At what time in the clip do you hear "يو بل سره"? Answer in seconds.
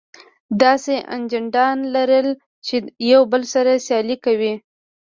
3.11-3.71